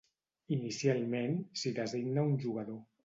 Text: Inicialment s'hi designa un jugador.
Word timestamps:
Inicialment 0.55 1.37
s'hi 1.61 1.75
designa 1.81 2.25
un 2.31 2.37
jugador. 2.47 2.81